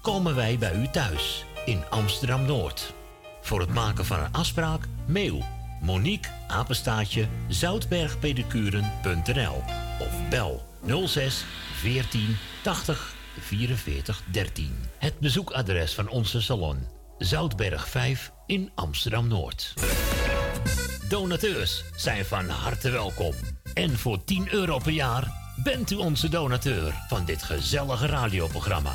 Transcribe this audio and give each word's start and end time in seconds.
komen 0.00 0.34
wij 0.34 0.58
bij 0.58 0.74
u 0.74 0.88
thuis 0.88 1.44
in 1.64 1.84
Amsterdam 1.90 2.44
Noord. 2.44 2.92
Voor 3.40 3.60
het 3.60 3.74
maken 3.74 4.04
van 4.04 4.18
een 4.18 4.32
afspraak, 4.32 4.88
mail 5.06 5.44
Monique 5.80 6.30
Apenstaatje 6.48 7.28
zoutbergpedicuren.nl 7.48 9.62
of 10.00 10.28
bel 10.28 10.66
06 11.06 11.44
14 11.72 12.36
80 12.62 13.14
44 13.40 14.22
13. 14.32 14.72
Het 14.98 15.18
bezoekadres 15.18 15.94
van 15.94 16.08
onze 16.08 16.40
salon 16.40 16.86
Zoutberg 17.18 17.88
5 17.88 18.32
in 18.46 18.70
Amsterdam 18.74 19.28
Noord. 19.28 19.74
Donateurs 21.08 21.84
zijn 21.96 22.24
van 22.24 22.48
harte 22.48 22.90
welkom. 22.90 23.34
En 23.74 23.98
voor 23.98 24.24
10 24.24 24.52
euro 24.52 24.78
per 24.78 24.92
jaar 24.92 25.32
bent 25.62 25.90
u 25.90 25.94
onze 25.94 26.28
donateur 26.28 26.94
van 27.08 27.24
dit 27.24 27.42
gezellige 27.42 28.06
radioprogramma. 28.06 28.94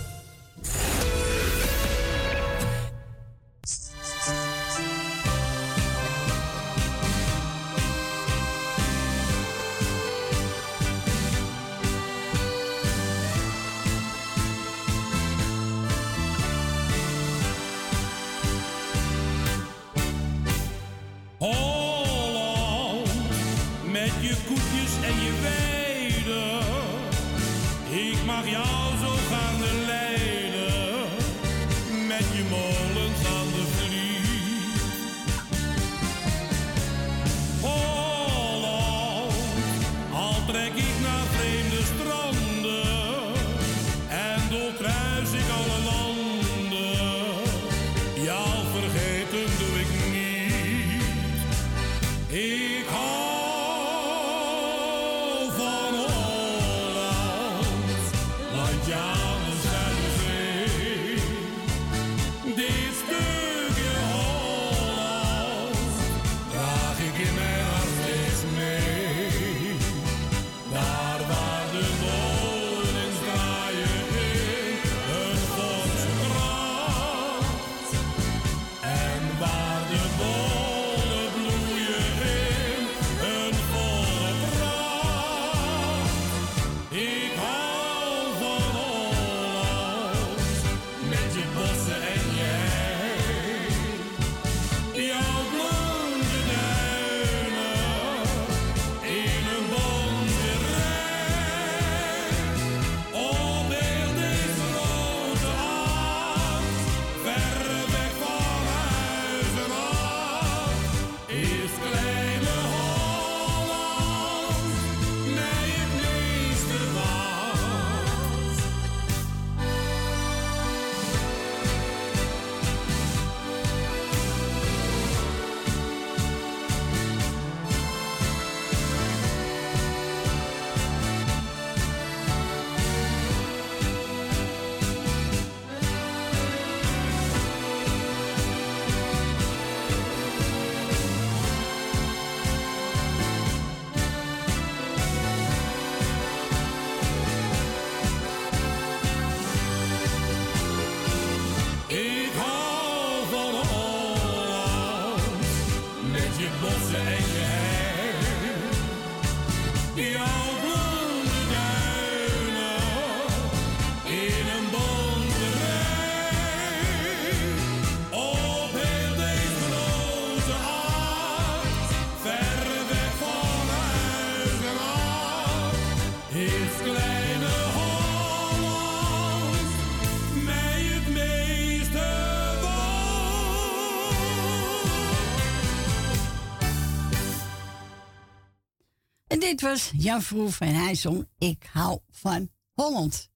Dit 189.61 189.69
was 189.69 189.91
Jan 189.97 190.21
Vroef 190.21 190.59
en 190.59 190.73
hij 190.73 190.95
zong 190.95 191.27
Ik 191.37 191.69
hou 191.71 191.99
van 192.09 192.49
Holland. 192.73 193.29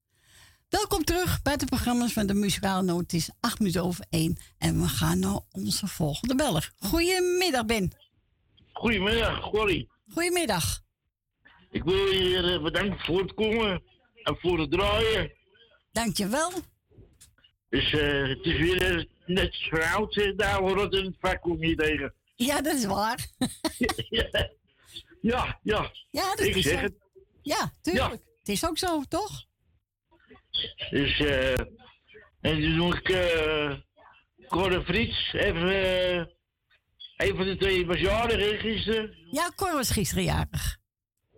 Welkom 0.68 1.04
terug 1.04 1.42
bij 1.42 1.56
de 1.56 1.64
programma's 1.64 2.12
van 2.12 2.26
de 2.26 2.34
Muzikale 2.34 2.82
Noot. 2.82 3.00
Het 3.00 3.12
is 3.12 3.30
acht 3.40 3.58
minuten 3.58 3.82
over 3.82 4.06
één 4.10 4.36
en 4.58 4.80
we 4.80 4.88
gaan 4.88 5.18
naar 5.18 5.40
onze 5.52 5.86
volgende 5.86 6.34
beller. 6.34 6.72
Goedemiddag, 6.78 7.66
Ben. 7.66 7.92
Goedemiddag, 8.72 9.50
Corrie. 9.50 9.88
Goedemiddag. 10.12 10.82
Ik 11.70 11.84
wil 11.84 12.06
je 12.06 12.54
eh, 12.54 12.62
bedanken 12.62 13.00
voor 13.00 13.20
het 13.20 13.34
komen 13.34 13.82
en 14.22 14.36
voor 14.40 14.58
het 14.58 14.70
draaien. 14.70 15.32
Dankjewel. 15.92 16.52
Dus 17.68 17.92
uh, 17.92 18.28
het 18.28 18.44
is 18.44 18.58
weer 18.58 19.08
net 19.26 19.56
uh, 19.70 20.36
daar 20.36 20.58
hoor 20.58 20.78
het 20.78 20.94
in 20.94 21.04
het 21.04 21.16
vak 21.20 21.40
kom 21.40 21.64
je 21.64 21.74
tegen. 21.74 22.14
Ja, 22.34 22.60
dat 22.60 22.74
is 22.74 22.84
waar. 22.84 23.26
ja, 24.08 24.48
ja. 25.62 25.90
Ja, 26.10 26.34
dat 26.34 26.40
ik 26.40 26.56
is 26.56 26.64
zeg 26.64 26.78
zo. 26.78 26.84
het. 26.84 26.94
Ja, 27.42 27.72
tuurlijk. 27.80 28.22
Het 28.38 28.48
is 28.48 28.66
ook 28.66 28.78
zo, 28.78 29.02
toch? 29.02 29.44
Dus, 30.90 31.18
eh. 31.18 31.58
en 32.40 32.60
toen 32.60 32.76
doe 32.76 32.96
ik, 32.96 33.08
eh. 33.08 33.74
Cor 34.48 34.82
Frits, 34.82 35.32
even, 35.32 35.68
eh. 35.68 36.24
een 37.16 37.36
van 37.36 37.44
de 37.44 37.56
twee 37.56 37.86
was 37.86 38.00
jarig 38.00 38.60
gisteren. 38.60 39.14
Ja, 39.30 39.52
Cor 39.56 39.72
was 39.72 39.90
gisteren 39.90 40.24
jarig. 40.24 40.78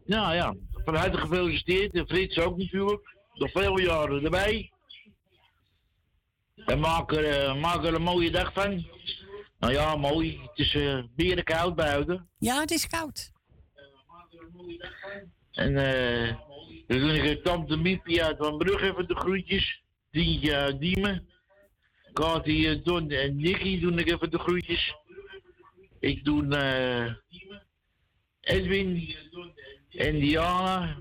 Nou 0.04 0.34
ja, 0.34 0.54
van 0.84 0.94
harte 0.94 1.18
gefeliciteerd. 1.18 1.94
En 1.94 2.06
Frits 2.06 2.38
ook 2.38 2.56
natuurlijk. 2.56 3.16
Nog 3.34 3.50
veel 3.50 3.78
jaren 3.78 4.24
erbij. 4.24 4.72
En 6.54 6.80
maak 6.80 7.12
er, 7.12 7.56
maak 7.56 7.84
er 7.84 7.94
een 7.94 8.02
mooie 8.02 8.30
dag 8.30 8.52
van. 8.52 8.86
Nou 9.58 9.72
ja, 9.72 9.96
mooi. 9.96 10.40
Het 10.40 10.58
is 10.58 10.74
eh 10.74 11.02
beren 11.14 11.44
koud 11.44 11.74
buiten. 11.74 12.28
Ja, 12.38 12.60
het 12.60 12.70
is 12.70 12.86
koud. 12.86 13.32
En 15.52 15.76
eh 15.76 16.36
dan 16.88 16.98
doe 16.98 17.12
ik 17.12 17.42
tante 17.42 17.76
Miepie 17.76 18.24
uit 18.24 18.36
Van 18.36 18.58
Brug 18.58 18.82
even 18.82 19.08
de 19.08 19.14
groetjes. 19.14 19.82
Dientje 20.10 20.54
uit 20.54 20.80
Diemen. 20.80 21.28
Kati, 22.12 22.68
eh, 22.68 22.84
Don 22.84 23.10
en 23.10 23.36
Nicky 23.36 23.80
doen 23.80 23.98
ik 23.98 24.10
even 24.10 24.30
de 24.30 24.38
groetjes. 24.38 24.94
Ik 26.00 26.24
doe 26.24 26.56
eh 26.56 27.14
Edwin 28.40 29.16
en 29.90 30.18
Diana. 30.18 30.96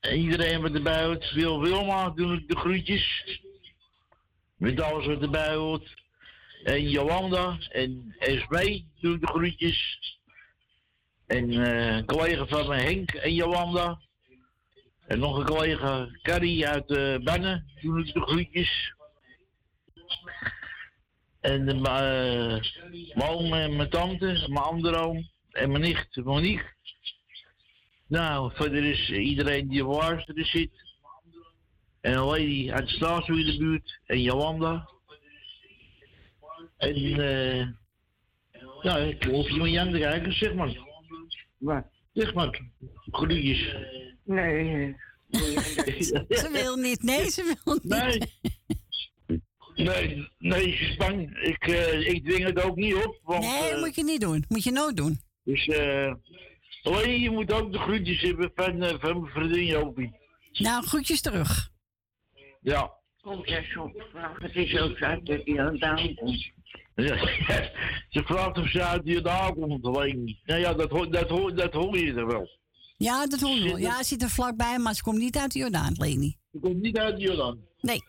En 0.00 0.18
iedereen 0.18 0.60
wat 0.60 0.74
erbij 0.74 1.04
hoort. 1.04 1.32
Wil 1.32 1.60
Wilma 1.60 2.10
doe 2.10 2.36
ik 2.36 2.48
de 2.48 2.56
groetjes. 2.56 3.24
Met 4.56 4.80
alles 4.80 5.06
wat 5.06 5.22
erbij 5.22 5.54
hoort. 5.54 5.94
En 6.64 6.90
Jolanda 6.90 7.58
en 7.68 8.14
Esmee 8.18 8.86
doe 9.00 9.14
ik 9.14 9.20
de 9.20 9.26
groetjes. 9.26 9.98
En 11.32 11.50
eh, 11.50 11.96
een 11.96 12.04
collega 12.04 12.46
van 12.46 12.72
Henk 12.72 13.10
en 13.10 13.34
Jolanda. 13.34 14.00
En 15.06 15.18
nog 15.18 15.38
een 15.38 15.44
collega, 15.44 16.08
Carrie 16.22 16.68
uit 16.68 16.90
uh, 16.90 17.18
Benne, 17.18 17.64
doe 17.80 18.00
ik 18.00 18.14
de 18.14 18.20
groetjes. 18.20 18.94
En 21.40 21.68
uh, 21.68 21.80
mijn 23.14 23.30
oom 23.30 23.52
en 23.54 23.76
mijn 23.76 23.90
tante, 23.90 24.26
mijn 24.26 24.64
andere 24.64 24.96
oom 24.96 25.28
en 25.50 25.70
mijn 25.70 25.82
nicht 25.82 26.16
Monique. 26.16 26.74
Nou, 28.06 28.52
verder 28.54 28.84
is 28.84 29.10
iedereen 29.10 29.68
die 29.68 29.84
luisteren 29.84 30.44
zit. 30.44 30.72
En 32.00 32.12
een 32.12 32.24
lady 32.24 32.72
uit 32.72 32.88
Staatsoe 32.88 33.40
in 33.40 33.46
de 33.46 33.58
buurt. 33.58 34.00
En 34.06 34.22
Jolanda. 34.22 34.88
En 36.76 36.94
eh... 36.94 37.66
ja, 38.82 38.96
ik 38.96 39.24
hoef 39.24 39.48
je 39.48 39.62
niet 39.62 39.78
aan 39.78 39.92
te 39.92 39.98
kijken, 39.98 40.32
zeg 40.32 40.54
maar. 40.54 40.90
Wat? 41.62 41.84
Zeg 42.12 42.34
maar, 42.34 42.60
groetjes. 43.10 43.74
Nee. 44.24 44.96
Ze 46.28 46.48
wil 46.52 46.76
niet. 46.76 47.02
Nee, 47.02 47.30
ze 47.30 47.56
wil 47.64 47.74
niet. 47.74 47.84
Nee. 47.84 48.20
Nee, 49.74 50.28
nee, 50.38 50.76
ze 50.76 50.84
is 50.84 50.96
bang. 50.96 51.38
Ik, 51.38 51.66
eh, 51.66 52.08
ik 52.08 52.24
dwing 52.24 52.44
het 52.44 52.62
ook 52.62 52.76
niet 52.76 52.94
op. 52.94 53.20
Want, 53.22 53.44
Nee, 53.44 53.70
eh, 53.70 53.80
moet 53.80 53.94
je 53.94 54.04
niet 54.04 54.20
doen. 54.20 54.44
Moet 54.48 54.64
je 54.64 54.70
nooit 54.70 54.96
doen. 54.96 55.20
Dus, 55.44 55.66
eh. 55.66 56.14
alleen 56.82 57.20
je 57.20 57.30
moet 57.30 57.52
ook 57.52 57.72
de 57.72 57.78
groetjes 57.78 58.20
hebben 58.20 58.50
van, 58.54 58.82
eh, 58.82 58.94
van 59.00 59.20
mijn 59.20 59.32
vriendin 59.32 59.66
Jopie. 59.66 60.16
Nou, 60.52 60.84
groetjes 60.84 61.20
terug. 61.20 61.70
Ja. 62.60 62.92
Komt 63.20 63.50
er 63.50 63.70
zo 63.74 63.92
vraag. 64.12 64.38
Het 64.38 64.56
is 64.56 64.78
ook 64.78 65.02
uit 65.02 65.26
dat 65.26 65.40
hij 65.44 65.60
aan 65.60 65.72
het 65.72 65.82
aankomt. 65.82 66.42
Ja, 66.44 66.50
Ze 68.14 68.22
vraagt 68.24 68.58
of 68.58 68.68
ze 68.68 68.82
uit 68.82 69.04
die 69.04 69.14
komt, 69.20 69.84
alleen 69.84 70.24
niet. 70.24 70.38
Nou 70.44 70.60
ja, 70.60 70.74
dat, 70.74 70.90
hoor- 70.90 71.10
dat, 71.10 71.28
hoor, 71.28 71.54
dat 71.54 71.72
hoor 71.72 71.98
je 71.98 72.14
er 72.14 72.26
wel. 72.26 72.48
Ja, 72.96 73.26
dat 73.26 73.40
hoor 73.40 73.56
je 73.56 73.64
wel. 73.64 73.76
Ja, 73.76 73.96
ze 73.98 74.04
zit 74.04 74.22
er 74.22 74.30
vlakbij, 74.30 74.78
maar 74.78 74.94
ze 74.94 75.02
komt 75.02 75.18
niet 75.18 75.36
uit 75.38 75.52
de 75.52 75.58
Jordaan, 75.58 75.94
Leni. 75.98 76.36
Ze 76.52 76.58
komt 76.58 76.80
niet 76.82 76.98
uit 76.98 77.20
Jordaan. 77.20 77.58
Nee. 77.80 78.00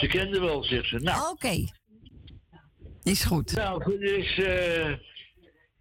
Ze 0.00 0.06
kende 0.06 0.40
wel, 0.40 0.64
zegt 0.64 0.88
ze. 0.88 0.98
Nou, 0.98 1.30
Oké. 1.32 1.64
Is 3.02 3.24
goed. 3.24 3.52
nou 3.54 3.82
goed, 3.82 4.00
dus 4.00 4.38
eh, 4.38 4.92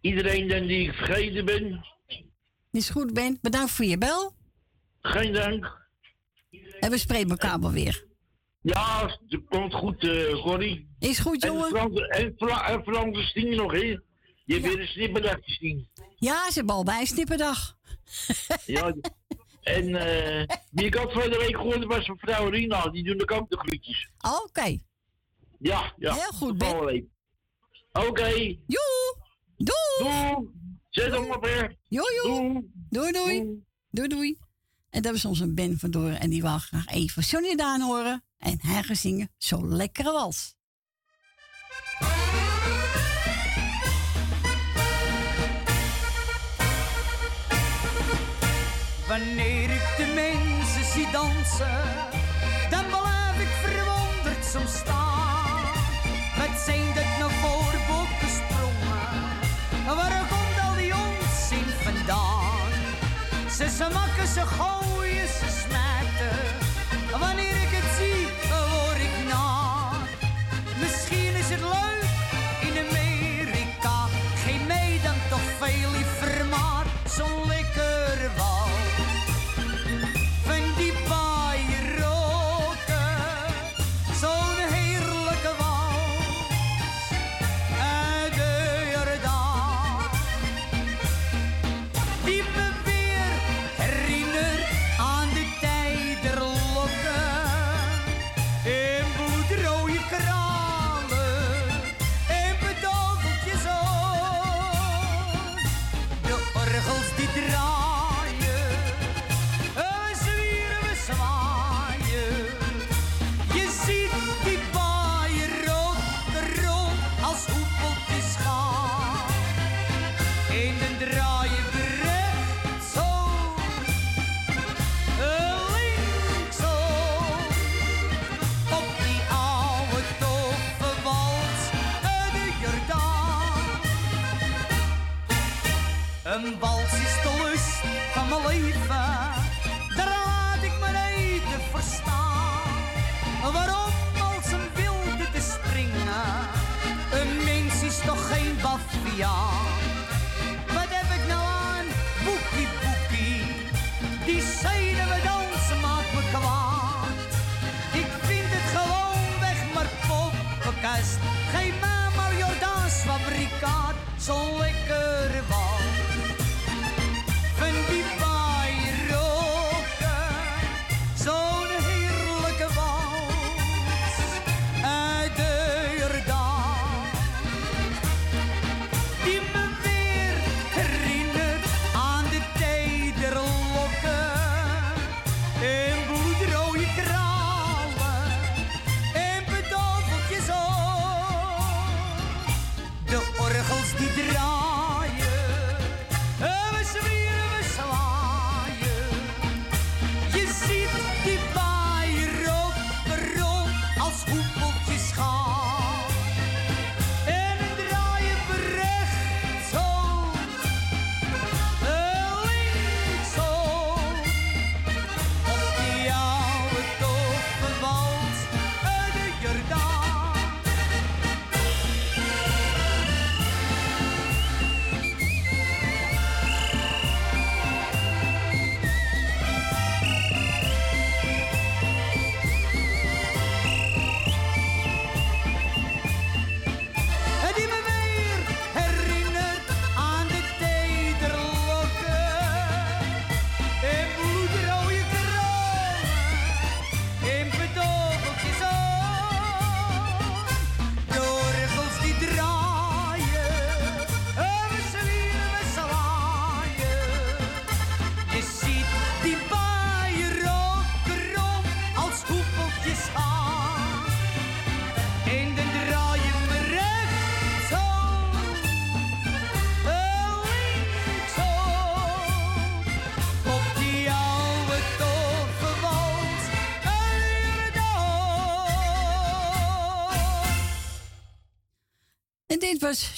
iedereen 0.01 0.47
dan 0.47 0.67
die 0.67 0.87
ik 0.87 0.93
vergeten 0.93 1.45
ben, 1.45 1.85
Is 2.71 2.89
goed, 2.89 3.13
Ben. 3.13 3.37
Bedankt 3.41 3.71
voor 3.71 3.85
je 3.85 3.97
bel. 3.97 4.35
geen 5.01 5.33
dank. 5.33 5.81
En 6.79 6.89
we 6.91 6.97
spreken 6.97 7.29
elkaar 7.29 7.59
wel 7.59 7.71
weer. 7.71 8.05
Ja, 8.63 9.17
het 9.27 9.41
komt 9.49 9.73
goed, 9.73 10.03
eh 10.03 10.41
Corrie. 10.41 10.87
Is 10.99 11.19
goed, 11.19 11.43
jongen. 11.43 11.75
En 12.09 13.25
Stien 13.25 13.55
nog, 13.55 13.71
hè? 13.71 13.77
Je 14.45 14.53
hebt 14.53 14.63
weer 14.65 14.79
een 14.79 14.87
snipperdag 14.87 15.37
gezien. 15.41 15.87
Ja, 16.15 16.47
ze 16.47 16.53
hebben 16.53 16.75
al 16.75 16.83
bij 16.83 17.05
snipperdag. 17.05 17.77
Ja, 18.65 18.93
en 19.61 19.95
eh 19.95 20.57
wie 20.71 20.85
ik 20.85 20.97
ook 20.97 21.11
van 21.11 21.29
de 21.29 21.37
week 21.37 21.55
gehoord 21.55 21.85
was 21.85 22.05
van 22.05 22.17
vrouw 22.17 22.49
Rina, 22.49 22.89
die 22.89 23.03
doen 23.03 23.29
ook 23.29 23.49
de 23.49 23.57
groetjes. 23.57 24.09
Oké. 24.43 24.77
Ja, 25.59 25.93
ja. 25.97 26.13
Heel 26.13 26.31
goed, 26.31 26.57
Ben. 26.57 27.11
Oké. 27.91 28.27
Joe. 28.67 29.17
Doei. 29.57 29.75
Doei. 29.99 30.49
Zet 30.89 31.11
hem 31.11 31.31
op 31.31 31.45
weer. 31.45 31.77
Joe, 31.87 32.21
joe. 32.23 32.63
Doei, 32.89 33.11
doei. 33.11 33.63
Doei, 33.89 34.07
doei. 34.07 34.37
En 34.89 35.01
dat 35.01 35.11
was 35.11 35.25
onze 35.25 35.53
Ben 35.53 35.79
van 35.79 35.91
Doren. 35.91 36.19
En 36.19 36.29
die 36.29 36.41
wou 36.41 36.59
graag 36.59 36.87
even 36.87 37.23
Johnny 37.23 37.55
Daan 37.55 37.81
horen. 37.81 38.23
En 38.43 38.59
hij 38.61 38.83
gaat 38.83 38.97
zingen 38.97 39.31
Zo 39.37 39.67
Lekkere 39.67 40.11
Wals. 40.11 40.55
Wanneer 49.07 49.69
ik 49.69 49.93
de 49.97 50.11
mensen 50.15 50.85
zie 50.93 51.11
dansen, 51.11 51.83
dan 52.69 52.85
blijf 52.85 53.39
ik 53.39 53.53
verwonderd 53.63 54.45
zo 54.45 54.59
staan. 54.67 55.63
Wat 56.37 56.59
zijn 56.65 56.93
dat 56.93 57.17
nou 57.19 57.31
voor 57.31 57.75
bokkensprongen? 57.87 59.15
Waar 59.85 60.27
komt 60.27 60.67
al 60.67 60.75
die 60.75 60.93
onzin 60.93 61.69
vandaan? 61.83 62.71
Ze 63.49 63.67
smakken, 63.75 64.27
ze 64.27 64.45
gooien, 64.45 65.27
ze 65.27 65.63
smijten. 65.63 67.19
Wanneer 67.19 67.52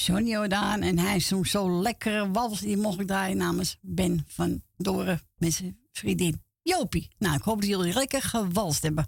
Johnny 0.05 0.29
Jordaan 0.29 0.81
en 0.81 0.99
hij 0.99 1.19
zong 1.19 1.47
zo 1.47 1.81
lekkere 1.81 2.31
wals. 2.31 2.59
Die 2.59 2.77
mocht 2.77 2.99
ik 2.99 3.07
draaien 3.07 3.37
namens 3.37 3.77
Ben 3.81 4.25
van 4.27 4.61
Doren 4.77 5.19
met 5.37 5.53
zijn 5.53 5.77
vriendin 5.91 6.41
Jopie. 6.61 7.09
Nou, 7.17 7.35
ik 7.35 7.41
hoop 7.41 7.61
dat 7.61 7.69
jullie 7.69 7.93
lekker 7.93 8.21
gewalst 8.21 8.83
hebben. 8.83 9.05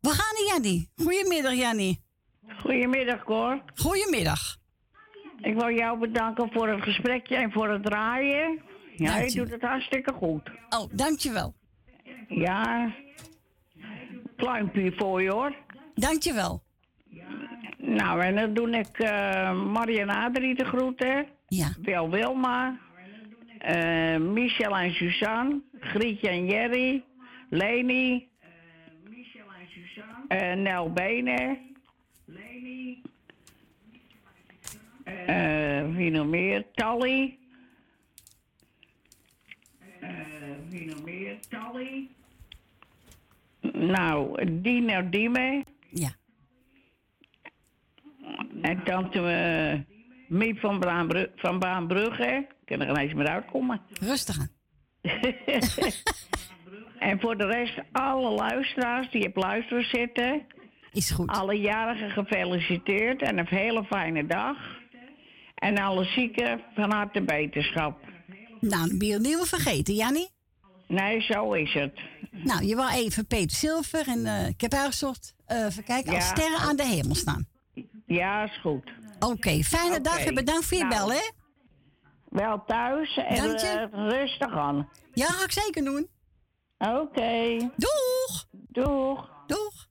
We 0.00 0.08
gaan 0.08 0.34
naar 0.34 0.52
Jannie. 0.52 0.90
Goedemiddag, 0.96 1.54
Jannie. 1.54 2.04
Goedemiddag, 2.60 3.24
Cor. 3.24 3.62
Goedemiddag. 3.74 4.56
Ik 5.40 5.54
wil 5.54 5.70
jou 5.70 5.98
bedanken 5.98 6.50
voor 6.52 6.68
het 6.68 6.82
gesprekje 6.82 7.36
en 7.36 7.52
voor 7.52 7.68
het 7.68 7.84
draaien. 7.84 8.62
Ja, 8.96 9.18
je. 9.18 9.34
doet 9.34 9.50
het 9.50 9.62
hartstikke 9.62 10.12
goed. 10.12 10.50
Oh, 10.68 10.90
dankjewel. 10.92 11.54
Ja, 12.28 12.94
pluimpje 14.36 14.92
voor 14.96 15.22
je 15.22 15.30
hoor. 15.30 15.56
Dankjewel. 15.94 16.64
Nou, 17.86 18.20
en 18.22 18.34
dan 18.34 18.54
doe 18.54 18.70
ik 18.70 18.98
eh 18.98 19.62
Marianne 19.64 20.12
Adrie 20.14 20.54
de 20.54 20.64
groeten. 20.64 21.26
Ja. 21.48 21.72
Wil 21.82 22.10
Wilma. 22.10 22.78
eh, 23.58 24.16
Michel 24.16 24.76
en 24.76 24.92
Suzanne. 24.94 25.60
Grietje 25.80 26.28
en 26.28 26.46
Jerry. 26.46 27.04
Leni. 27.50 28.28
eh 30.28 30.52
Nel 30.56 30.92
Benen. 30.92 31.58
Eh, 35.04 35.84
wie 35.94 36.10
nog 36.10 36.26
meer? 36.26 36.64
Tally. 36.74 37.38
Wie 40.68 40.86
nog 40.86 41.04
meer? 41.04 41.38
Tally. 41.48 42.08
Nou, 43.72 44.44
Dino 44.60 45.08
Dime. 45.08 45.64
Ja. 45.88 46.14
En 48.62 48.84
tante 48.84 49.18
uh, 49.18 49.96
Miep 50.38 50.58
van, 50.58 50.80
Baanbru 50.80 51.26
van 51.36 51.58
Baanbrugge. 51.58 52.46
Ik 52.60 52.66
kan 52.78 52.80
er 52.80 52.88
ineens 52.88 53.12
meer 53.14 53.28
uitkomen. 53.28 53.80
Rustig 54.00 54.38
aan. 54.38 54.50
en 56.98 57.20
voor 57.20 57.36
de 57.36 57.46
rest, 57.46 57.78
alle 57.92 58.30
luisteraars 58.30 59.10
die 59.10 59.26
op 59.26 59.36
luisteren 59.36 59.84
zitten. 59.84 60.46
Is 60.92 61.10
goed. 61.10 61.28
Alle 61.30 61.54
jarigen 61.54 62.10
gefeliciteerd 62.10 63.22
en 63.22 63.38
een 63.38 63.46
hele 63.48 63.84
fijne 63.84 64.26
dag. 64.26 64.56
En 65.54 65.78
alle 65.78 66.04
zieken 66.04 66.60
van 66.74 66.92
harte 66.92 67.22
beterschap. 67.22 67.98
Nou, 68.60 68.88
dan 68.88 68.98
ben 68.98 69.08
je 69.08 69.42
vergeten, 69.44 69.94
Jannie. 69.94 70.28
Nee, 70.88 71.20
zo 71.20 71.52
is 71.52 71.72
het. 71.72 72.00
Nou, 72.30 72.64
je 72.64 72.76
wou 72.76 72.90
even 72.92 73.26
Peter 73.26 73.56
Zilver 73.56 74.08
en 74.08 74.26
eh, 74.26 74.48
ik 74.48 74.60
heb 74.60 74.72
uitgezocht. 74.72 75.34
eh 75.46 75.64
even 75.64 75.84
kijken, 75.84 76.14
als 76.14 76.24
Ja. 76.24 76.30
sterren 76.36 76.58
aan 76.58 76.76
de 76.76 76.84
hemel 76.86 77.14
staan. 77.14 77.46
Ja, 78.06 78.44
is 78.44 78.58
goed. 78.60 78.90
Oké, 79.18 79.62
fijne 79.62 80.00
dag 80.00 80.18
en 80.18 80.34
bedankt 80.34 80.64
voor 80.64 80.76
je 80.76 80.84
Nou, 80.84 80.96
bel, 80.96 81.12
hè? 81.12 81.30
Wel 82.28 82.64
thuis 82.66 83.16
en 83.16 83.54
eh, 83.54 83.84
rustig 83.90 84.56
aan. 84.56 84.88
Ja, 85.12 85.26
ga 85.26 85.44
ik 85.44 85.52
zeker 85.52 85.84
doen. 85.84 86.08
Oké. 86.78 87.56
Doeg! 87.76 88.46
Doeg! 88.50 89.30
Doeg! 89.46 89.85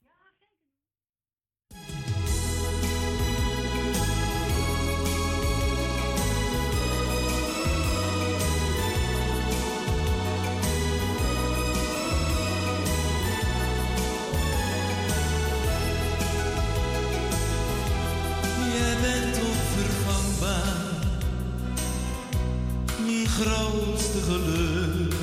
Grootste 23.40 24.18
geluk. 24.20 25.14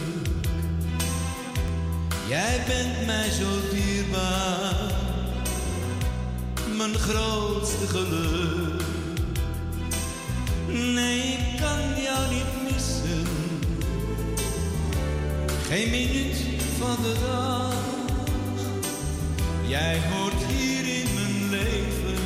Jij 2.28 2.64
bent 2.68 3.06
mij 3.06 3.30
zo 3.30 3.50
dierbaar, 3.72 4.92
mijn 6.78 6.94
grootste 6.96 7.88
geluk. 7.88 8.82
Nee, 10.68 11.20
ik 11.20 11.60
kan 11.62 12.04
jou 12.04 12.34
niet 12.34 12.72
missen, 12.72 13.28
geen 15.68 15.90
minuut 15.90 16.38
van 16.80 16.96
de 17.04 17.14
dag. 17.28 17.74
Jij 19.68 20.00
hoort 20.12 20.44
hier 20.48 20.98
in 21.00 21.14
mijn 21.14 21.50
leven. 21.50 22.22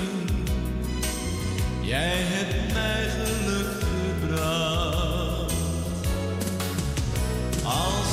Jij 1.81 2.15
hebt 2.15 2.73
mij 2.73 3.09
geluk 3.09 3.56
All 7.69 8.06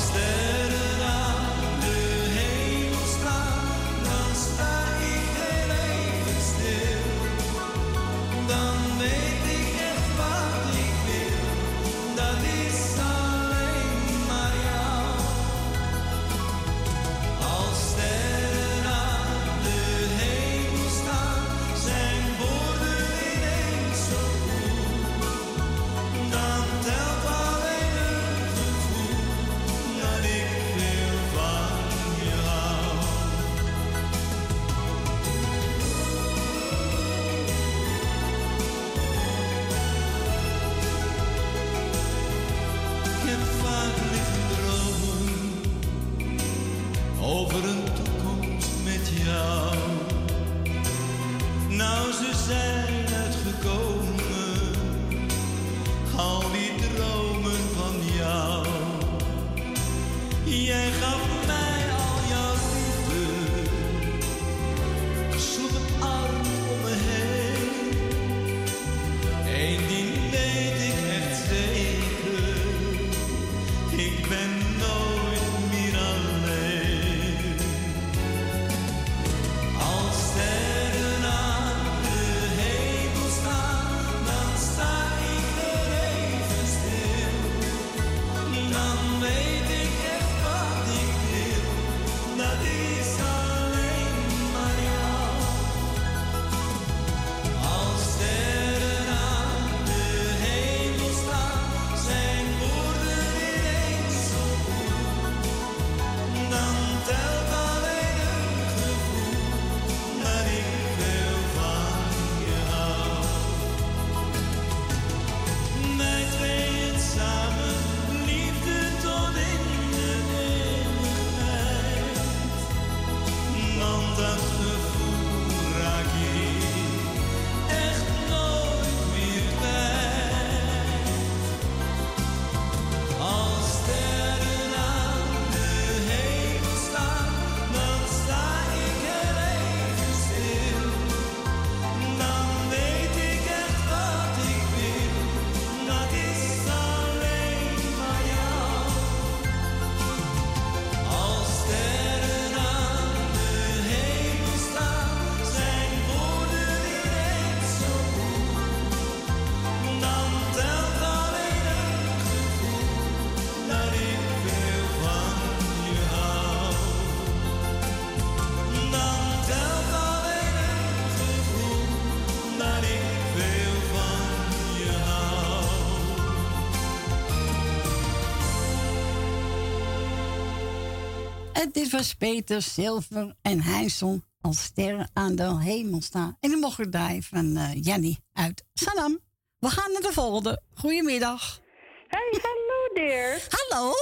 En 181.65 181.71
dit 181.73 181.91
was 181.91 182.15
Peter 182.15 182.63
Silver 182.63 183.35
en 183.43 183.63
Heinzon 183.63 184.25
als 184.41 184.63
sterren 184.63 185.11
aan 185.13 185.37
de 185.37 185.61
hemel 185.61 186.01
staan. 186.01 186.37
En 186.41 186.51
die 186.51 186.59
mocht 186.59 186.93
draaien 186.93 187.23
van 187.23 187.45
uh, 187.45 187.83
Jannie 187.83 188.19
uit 188.33 188.65
Sanam. 188.75 189.19
We 189.59 189.69
gaan 189.69 189.93
naar 189.93 190.03
de 190.03 190.13
volgende. 190.13 190.61
Goedemiddag. 190.75 191.61
Hey, 192.09 192.41
hallo 192.43 193.07
dear. 193.07 193.47
Hallo. 193.51 193.93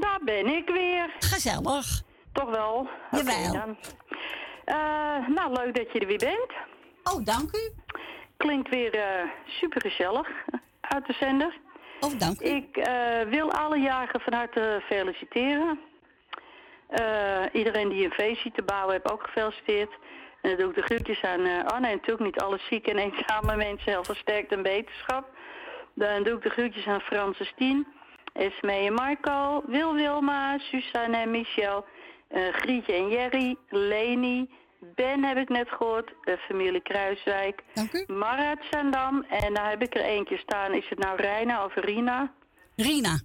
Daar 0.00 0.20
ben 0.24 0.46
ik 0.46 0.68
weer. 0.68 1.16
Gezellig. 1.18 2.02
Toch 2.32 2.50
wel? 2.50 2.88
Jawel. 3.10 3.54
Okay, 3.54 3.76
uh, 4.66 5.28
nou, 5.28 5.52
leuk 5.52 5.74
dat 5.74 5.92
je 5.92 5.98
er 5.98 6.06
weer 6.06 6.18
bent. 6.18 6.52
Oh, 7.02 7.24
dank 7.24 7.54
u. 7.54 7.72
Klinkt 8.36 8.68
weer 8.68 8.94
uh, 8.96 9.30
super 9.46 9.80
gezellig 9.80 10.28
uit 10.80 11.06
de 11.06 11.12
zender. 11.12 11.60
Oh, 12.00 12.18
dank 12.18 12.40
u. 12.40 12.44
Ik 12.44 12.88
wil 13.30 13.52
alle 13.52 13.78
jarigen 13.78 14.20
van 14.20 14.32
harte 14.32 14.82
feliciteren. 14.88 15.86
Iedereen 17.52 17.88
die 17.88 18.04
een 18.04 18.10
feestje 18.10 18.52
te 18.52 18.62
bouwen 18.62 18.92
heeft 18.92 19.12
ook 19.12 19.22
gefeliciteerd. 19.22 19.90
En 20.42 20.50
dan 20.50 20.58
doe 20.58 20.68
ik 20.68 20.74
de 20.74 20.94
groetjes 20.94 21.22
aan 21.22 21.66
Anne 21.66 21.86
en 21.86 21.96
natuurlijk 21.96 22.24
niet 22.24 22.40
alle 22.40 22.58
zieke 22.70 22.90
en 22.90 22.98
eenzame 22.98 23.56
mensen. 23.56 23.92
Heel 23.92 24.04
versterkt 24.04 24.52
en 24.52 24.62
beterschap. 24.62 25.28
Dan 25.94 26.22
doe 26.22 26.36
ik 26.36 26.42
de 26.42 26.50
groetjes 26.50 26.86
aan 26.86 27.00
Francis 27.00 27.52
Tien, 27.56 27.86
Esmee 28.32 28.86
en 28.86 28.92
Marco, 28.94 29.62
Wil 29.66 29.94
Wilma, 29.94 30.58
Suzanne 30.58 31.16
en 31.16 31.30
Michel, 31.30 31.84
uh, 32.30 32.48
Grietje 32.52 32.92
en 32.92 33.08
Jerry, 33.08 33.56
Leni, 33.68 34.50
Ben 34.94 35.24
heb 35.24 35.36
ik 35.36 35.48
net 35.48 35.68
gehoord, 35.68 36.12
uh, 36.24 36.34
familie 36.34 36.82
Kruiswijk, 36.82 37.62
Dank 37.74 37.92
u. 37.92 38.04
Marat 38.12 38.58
Zandam 38.70 39.22
en 39.22 39.54
daar 39.54 39.70
heb 39.70 39.82
ik 39.82 39.94
er 39.94 40.02
eentje 40.02 40.38
staan. 40.38 40.72
Is 40.72 40.88
het 40.88 40.98
nou 40.98 41.16
Reina 41.16 41.64
of 41.64 41.74
Rina? 41.74 42.32
Rina. 42.76 43.20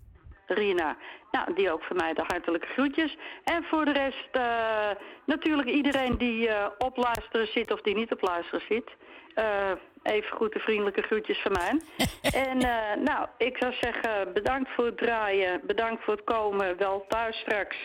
Rina. 0.47 0.97
Nou, 1.31 1.53
die 1.53 1.71
ook 1.71 1.83
voor 1.83 1.95
mij 1.95 2.13
de 2.13 2.23
hartelijke 2.27 2.67
groetjes. 2.67 3.17
En 3.43 3.63
voor 3.63 3.85
de 3.85 3.91
rest 3.91 4.29
uh, 4.33 4.89
natuurlijk 5.25 5.69
iedereen 5.69 6.17
die 6.17 6.47
uh, 6.47 6.65
op 6.77 6.97
luisteren 6.97 7.47
zit 7.47 7.71
of 7.73 7.81
die 7.81 7.95
niet 7.95 8.11
op 8.11 8.21
luisteren 8.21 8.65
zit. 8.69 8.91
Uh, 9.35 9.71
even 10.03 10.37
goede 10.37 10.59
vriendelijke 10.59 11.01
groetjes 11.01 11.41
van 11.41 11.51
mij. 11.51 11.81
en 12.47 12.57
nou, 13.03 13.27
ik 13.37 13.57
zou 13.57 13.73
zeggen 13.81 14.33
bedankt 14.33 14.69
voor 14.75 14.85
het 14.85 14.97
draaien. 14.97 15.61
Bedankt 15.65 16.03
voor 16.03 16.13
het 16.13 16.23
komen. 16.23 16.77
Wel 16.77 17.05
thuis 17.07 17.37
straks. 17.37 17.77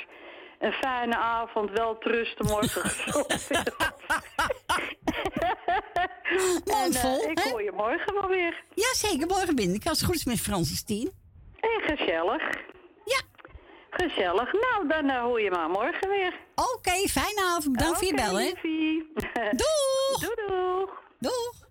Een 0.59 0.73
fijne 0.73 1.17
avond. 1.17 1.71
Wel 1.71 1.97
rusten 2.01 2.47
morgen 2.47 2.83
en, 6.83 7.31
ik 7.31 7.39
hoor 7.39 7.63
je 7.63 7.73
morgen 7.73 8.15
wel 8.15 8.29
weer. 8.29 8.65
Ja, 8.75 8.95
zeker. 8.95 9.27
Morgen 9.27 9.57
binnen. 9.57 9.77
Ik 9.77 9.85
was 9.85 10.03
goed 10.03 10.27
met 10.27 10.41
Francis 10.41 10.83
Tien. 10.83 11.28
En 11.61 11.97
gezellig. 11.97 12.43
Ja. 13.05 13.21
Gezellig. 13.91 14.53
Nou, 14.53 14.89
dan 14.89 15.05
uh, 15.05 15.23
hoor 15.23 15.41
je 15.41 15.51
maar 15.51 15.71
morgen 15.71 16.09
weer. 16.09 16.35
Oké, 16.55 16.69
okay, 16.77 17.07
fijne 17.07 17.43
avond. 17.57 17.77
Bedankt 17.77 18.03
okay, 18.03 18.09
voor 18.09 18.19
je 18.19 18.25
bellen. 18.25 18.55
Doeg. 19.63 20.21
Doeg, 20.21 20.47
doeg. 20.47 21.03
Doeg. 21.19 21.68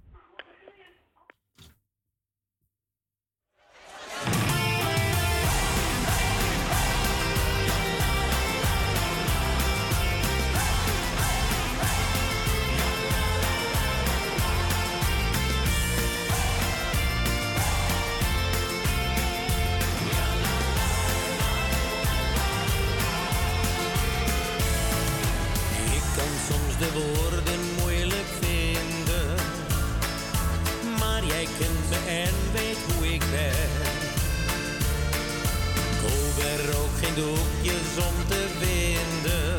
doekjes 37.17 37.91
om 38.09 38.17
te 38.27 38.43
winden. 38.59 39.55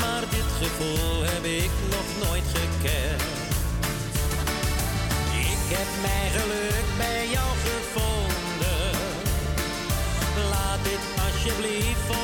Maar 0.00 0.24
dit 0.36 0.50
gevoel 0.62 1.22
heb 1.22 1.44
ik 1.44 1.72
nog 1.94 2.08
nooit 2.24 2.48
gekend. 2.58 3.22
Ik 5.52 5.62
heb 5.76 5.90
mijn 6.06 6.30
geluk 6.38 6.86
bij 6.96 7.22
jou 7.36 7.50
gevonden. 7.68 8.90
Laat 10.50 10.80
dit 10.82 11.04
alsjeblieft 11.24 12.19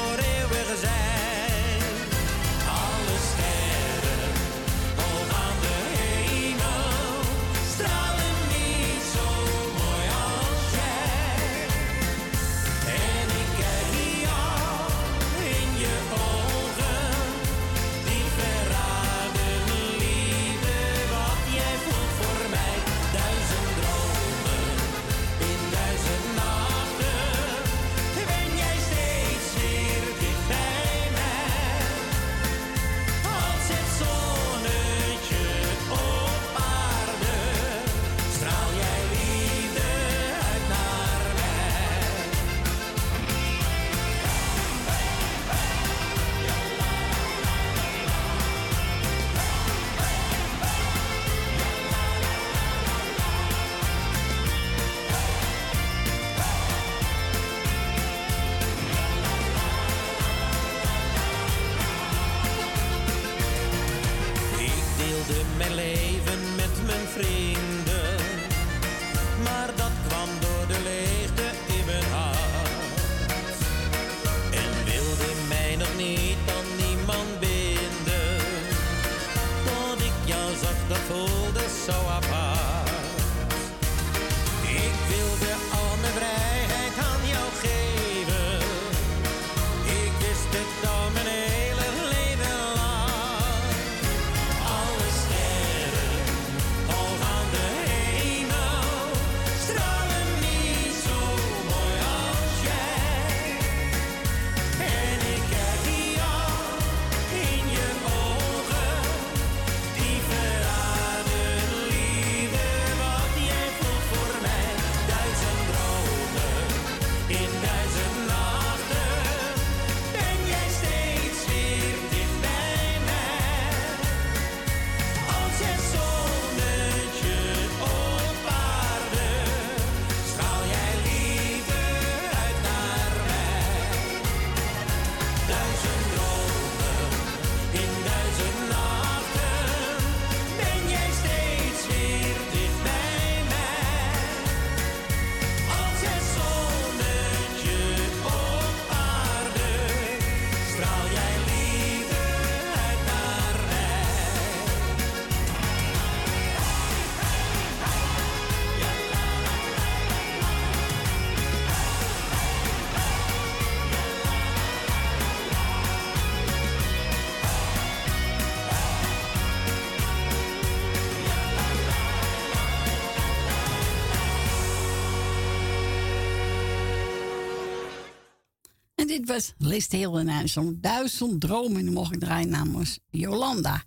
Dit 179.27 179.35
was 179.35 179.55
List 179.59 179.93
Heel 179.93 180.19
en 180.19 180.49
zo'n 180.49 180.79
duizend 180.81 181.41
dromen. 181.41 181.93
Mocht 181.93 182.13
ik 182.15 182.21
draaien 182.21 182.49
namens 182.49 182.99
Jolanda. 183.11 183.83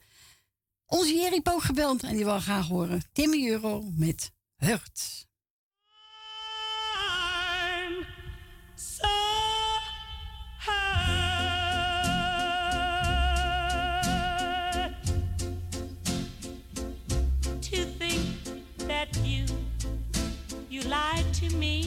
Onze 0.86 1.14
Jerry 1.14 1.42
Pook 1.42 1.64
gebeld 1.64 2.04
en 2.04 2.16
die 2.16 2.26
wil 2.26 2.40
graag 2.40 2.68
horen 2.68 3.02
Timmy 3.14 3.50
Euro 3.50 3.92
met 3.96 4.32
Hurt. 4.56 5.28
lied 20.90 21.34
to 21.34 21.56
me. 21.58 21.79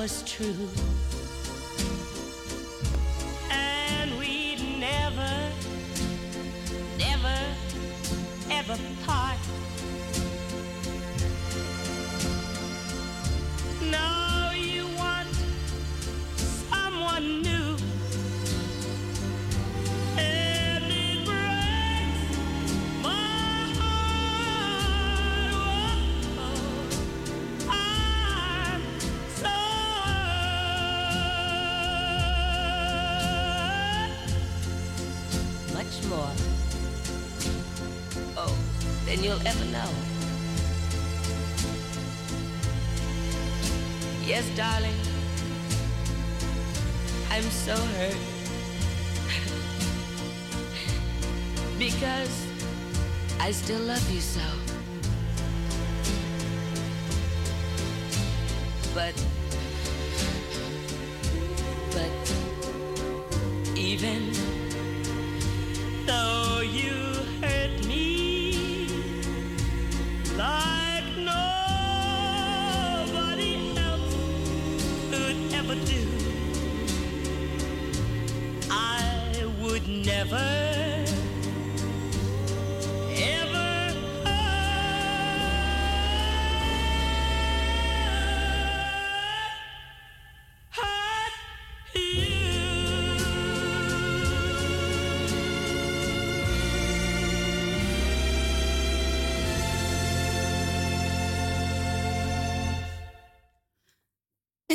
Was 0.00 0.22
true. 0.22 0.99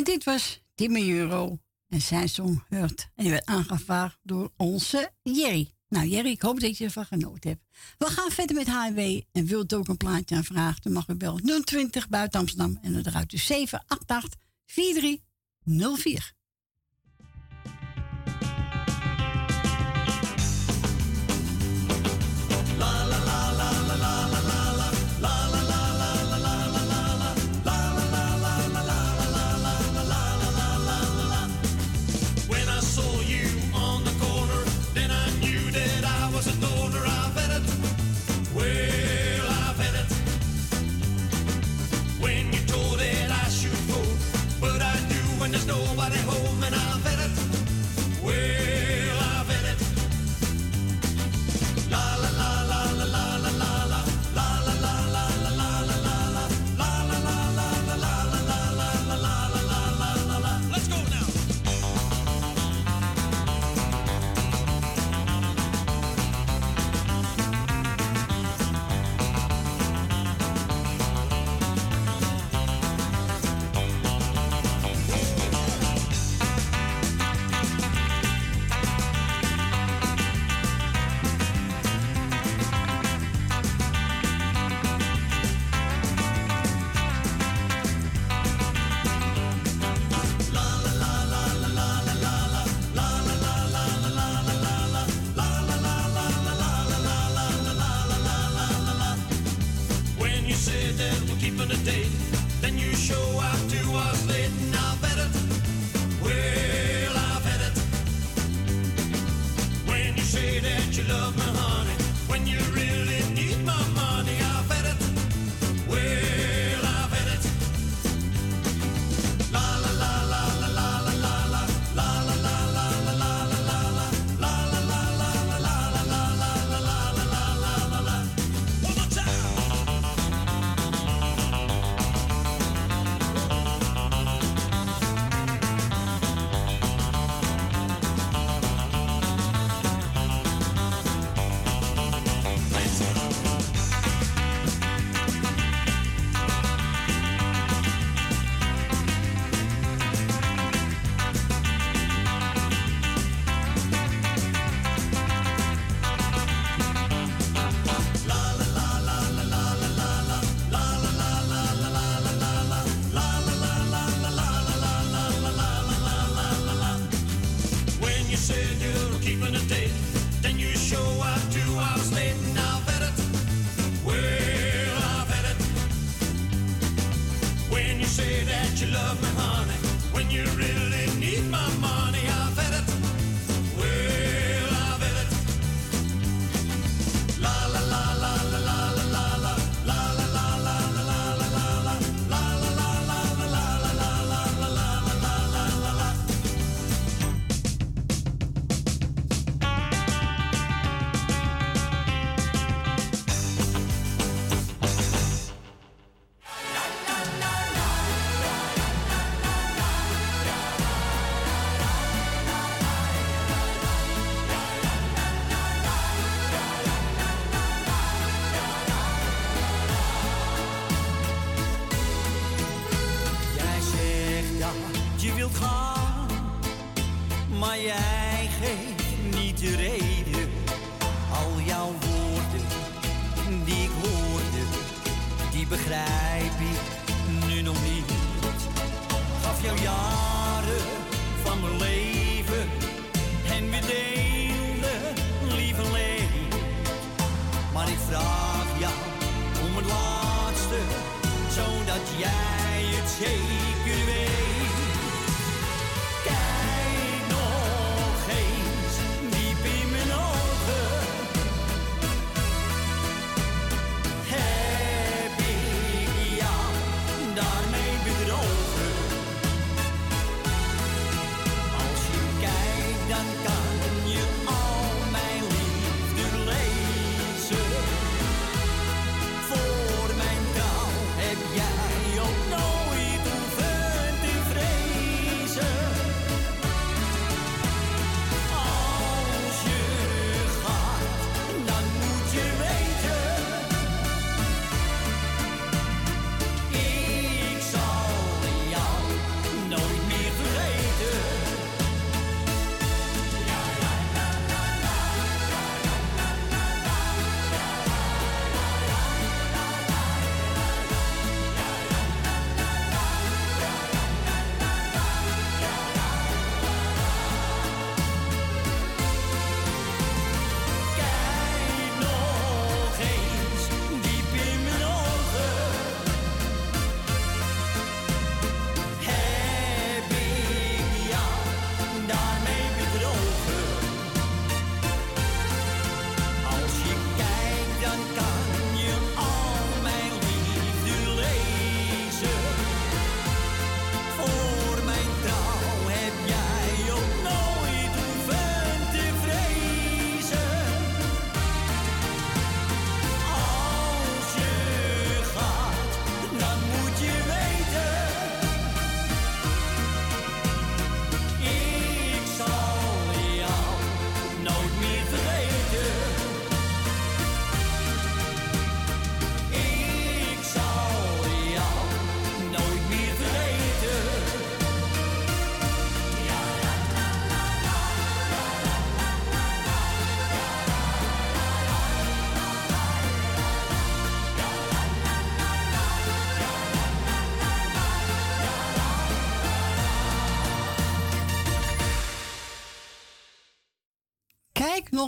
Dit 0.04 0.24
was 0.24 0.62
Timmy 0.74 1.10
Euro 1.10 1.58
en 1.88 2.00
zijn 2.00 2.28
song 2.28 2.62
Hurt. 2.68 3.08
En 3.14 3.22
die 3.22 3.32
werd 3.32 3.46
aangevraagd 3.46 4.18
door 4.22 4.52
onze 4.56 5.10
Jerry. 5.22 5.74
Nou 5.88 6.06
Jerry, 6.06 6.30
ik 6.30 6.42
hoop 6.42 6.60
dat 6.60 6.78
je 6.78 6.84
ervan 6.84 7.04
genoten 7.04 7.50
hebt. 7.50 7.62
We 7.98 8.06
gaan 8.06 8.30
verder 8.30 8.56
met 8.56 8.68
HW 8.68 8.98
en 9.32 9.46
wilt 9.46 9.74
ook 9.74 9.88
een 9.88 9.96
plaatje 9.96 10.36
aanvragen, 10.36 10.82
dan 10.82 10.92
mag 10.92 11.08
u 11.08 11.14
bellen 11.14 11.64
020 11.64 12.08
buiten 12.08 12.40
Amsterdam 12.40 12.78
en 12.82 12.92
dan 12.92 13.02
eruit 13.06 13.30
dus 13.30 13.46
788 13.46 14.40
4304. 14.66 16.34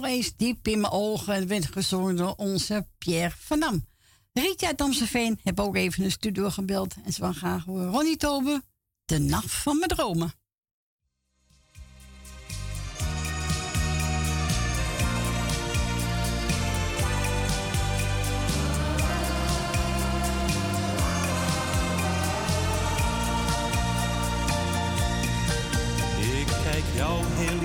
nog 0.00 0.10
eens 0.10 0.36
diep 0.36 0.68
in 0.68 0.80
mijn 0.80 0.92
ogen 0.92 1.34
en 1.34 1.46
werd 1.46 1.66
gezongen 1.66 2.16
door 2.16 2.34
onze 2.36 2.86
Pierre 2.98 3.34
van 3.38 3.60
Dam. 3.60 3.86
Rietje 4.32 4.66
uit 4.66 5.38
heb 5.42 5.60
ook 5.60 5.76
even 5.76 6.04
een 6.04 6.10
studio 6.10 6.50
gebeld 6.50 6.94
en 7.04 7.12
ze 7.12 7.20
wil 7.20 7.32
graag 7.32 7.64
horen 7.64 7.90
Ronnie 7.90 8.16
Tobe, 8.16 8.62
de 9.04 9.18
nacht 9.18 9.52
van 9.52 9.78
mijn 9.78 9.90
dromen. 9.90 10.32
jou 26.94 27.24
heel 27.24 27.57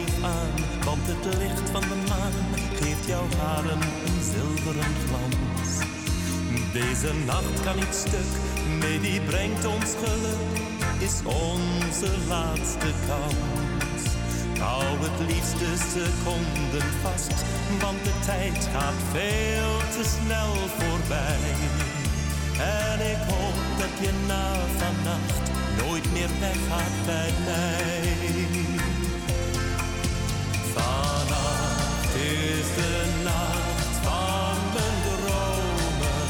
het 1.05 1.37
licht 1.37 1.69
van 1.69 1.81
de 1.81 1.99
maan 2.09 2.31
geeft 2.75 3.05
jouw 3.07 3.27
haren 3.37 3.81
een 4.05 4.21
zilveren 4.33 4.93
glans. 5.05 5.71
Deze 6.73 7.13
nacht 7.25 7.63
kan 7.63 7.75
niet 7.75 7.95
stuk, 8.05 8.31
nee 8.79 8.99
die 8.99 9.21
brengt 9.21 9.65
ons 9.65 9.91
geluk, 10.03 10.53
is 10.99 11.17
onze 11.23 12.11
laatste 12.27 12.91
kans. 13.07 14.01
Hou 14.59 14.83
het 15.05 15.19
liefst 15.27 15.59
de 15.59 15.73
seconden 15.93 16.89
vast, 17.01 17.39
want 17.81 18.03
de 18.03 18.15
tijd 18.25 18.69
gaat 18.73 18.99
veel 19.11 19.73
te 19.95 20.03
snel 20.15 20.53
voorbij. 20.77 21.45
En 22.89 22.99
ik 23.13 23.21
hoop 23.31 23.59
dat 23.81 23.93
je 24.03 24.11
na 24.27 24.51
vannacht 24.77 25.45
nooit 25.81 26.11
meer 26.13 26.29
weggaat 26.39 26.95
bij 27.05 27.31
mij. 27.45 28.32
de 32.75 33.05
nacht 33.23 33.95
omben 34.05 34.93
de 35.03 35.15
roemen 35.25 36.29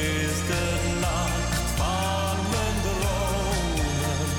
is 0.00 0.36
de 0.46 0.64
nacht 1.00 1.54
van 1.76 2.36
mijn 2.50 2.76
dromen. 2.82 4.30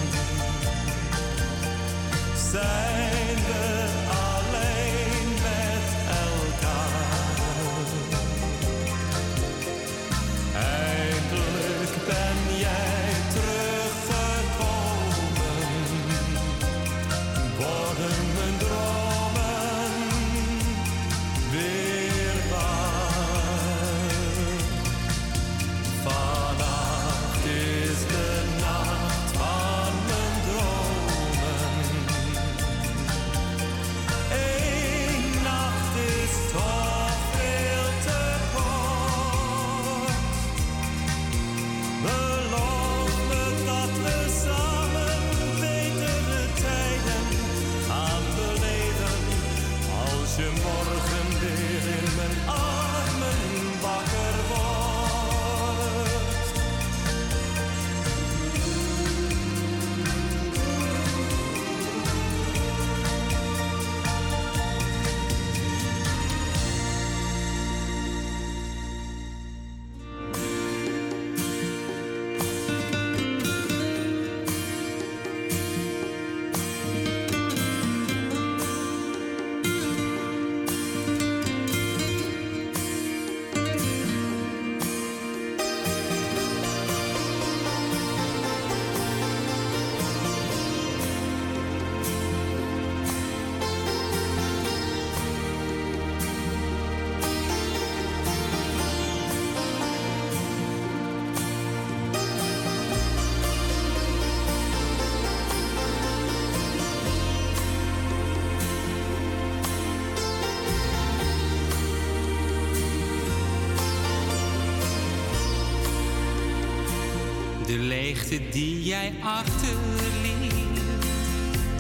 Die 118.40 118.84
jij 118.84 119.14
achterliet, 119.24 120.80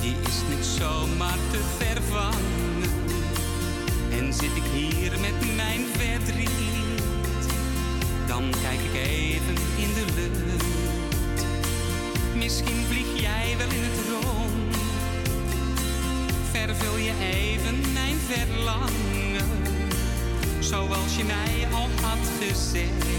die 0.02 0.16
is 0.28 0.42
niet 0.50 0.66
zomaar 0.66 1.38
te 1.52 1.60
vervangen. 1.78 2.92
En 4.12 4.34
zit 4.34 4.56
ik 4.56 4.64
hier 4.74 5.12
met 5.12 5.56
mijn 5.56 5.86
verdriet, 5.98 7.04
dan 8.28 8.44
kijk 8.62 8.80
ik 8.80 9.10
even 9.10 9.56
in 9.78 9.94
de 9.94 10.06
lucht. 10.16 11.46
Misschien 12.36 12.86
vlieg 12.90 13.22
jij 13.22 13.56
wel 13.58 13.70
in 13.70 13.84
het 13.84 14.00
rond, 14.10 14.76
vervul 16.52 16.98
je 16.98 17.14
even 17.34 17.94
mijn 17.94 18.18
verlangen. 18.28 19.50
Zoals 20.60 21.16
je 21.18 21.24
mij 21.24 21.68
al 21.74 21.90
had 22.02 22.28
gezegd. 22.40 23.11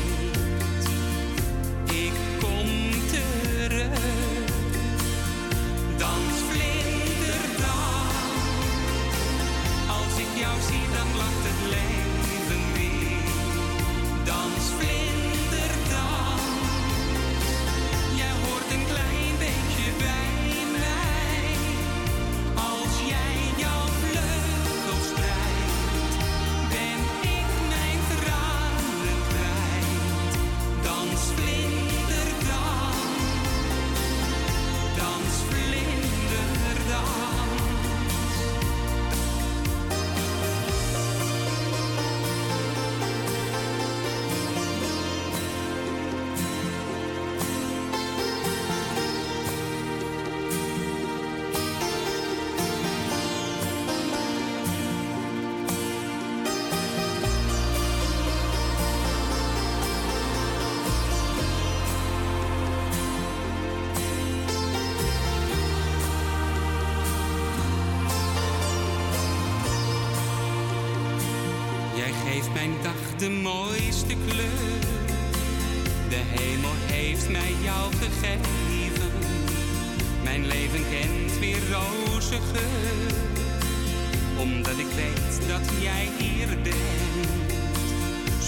Omdat 84.38 84.78
ik 84.78 84.86
weet 84.94 85.48
dat 85.48 85.80
jij 85.80 86.08
hier 86.18 86.48
bent. 86.62 87.28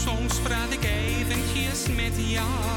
Soms 0.05 0.39
praat 0.39 0.73
ik 0.73 0.85
eventjes 0.85 1.87
met 1.97 2.13
jou. 2.31 2.74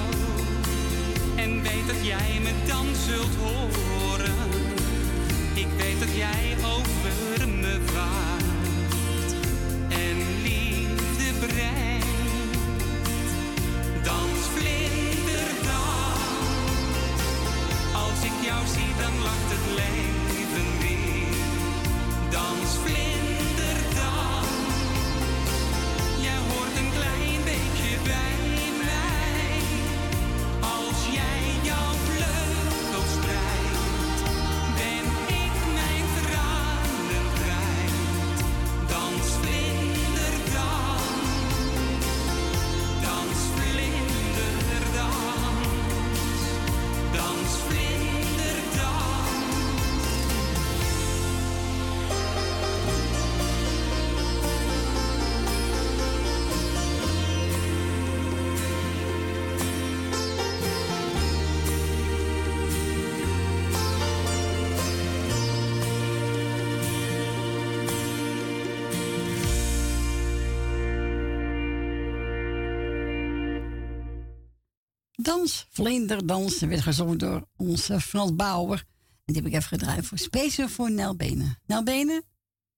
Dans, 75.27 75.65
Vlinderdans, 75.69 76.59
werd 76.59 76.81
gezongen 76.81 77.17
door 77.17 77.47
onze 77.55 78.01
Frans 78.01 78.35
Bauer. 78.35 78.77
En 79.25 79.33
die 79.33 79.35
heb 79.35 79.45
ik 79.45 79.53
even 79.53 79.67
gedraaid 79.67 80.05
voor 80.05 80.17
speciaal 80.17 80.69
voor 80.69 80.91
Nel 80.91 81.15
Benen. 81.15 82.23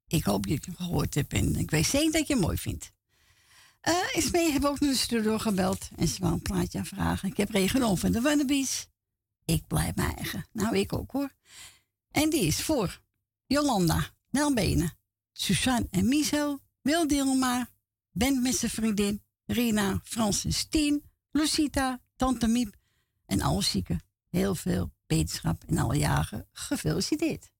Ik 0.07 0.23
hoop 0.23 0.47
dat 0.47 0.63
je 0.63 0.71
het 0.71 0.77
gehoord 0.77 1.15
hebt 1.15 1.33
en 1.33 1.55
ik 1.55 1.71
weet 1.71 1.85
zeker 1.85 2.11
dat 2.11 2.27
je 2.27 2.33
het 2.33 2.43
mooi 2.43 2.57
vindt. 2.57 2.91
Uh, 3.87 3.95
Ismee 4.13 4.51
hebben 4.51 4.69
ook 4.69 4.79
nu 4.79 4.95
de 5.07 5.39
gebeld 5.39 5.89
en 5.95 6.07
ze 6.07 6.19
wou 6.19 6.33
een 6.33 6.41
plaatje 6.41 6.85
vragen. 6.85 7.29
Ik 7.29 7.37
heb 7.37 7.49
regenol 7.49 7.95
van 7.95 8.11
de 8.11 8.21
Wannabies. 8.21 8.87
Ik 9.45 9.67
blijf 9.67 9.95
mijn 9.95 10.15
eigen. 10.15 10.45
Nou, 10.51 10.77
ik 10.77 10.93
ook 10.93 11.11
hoor. 11.11 11.31
En 12.11 12.29
die 12.29 12.45
is 12.45 12.61
voor 12.61 13.01
Jolanda, 13.45 14.09
Nel 14.29 14.53
Benen, 14.53 14.97
Suzanne 15.31 15.87
en 15.89 16.07
Michel, 16.07 16.59
Wil 16.81 17.07
Dilma, 17.07 17.69
Ben 18.11 18.41
met 18.41 18.55
zijn 18.55 18.71
vriendin, 18.71 19.23
Rina, 19.45 19.99
Francis, 20.03 20.65
Tien, 20.69 21.03
Lucita, 21.31 21.99
Tante 22.19 22.47
Miep 22.47 22.75
en 23.25 23.41
alle 23.41 23.61
zieken. 23.61 23.99
Heel 24.29 24.55
veel 24.55 24.91
beterschap 25.07 25.63
en 25.67 25.77
alle 25.77 25.97
jaren 25.97 26.47
gefeliciteerd. 26.51 27.51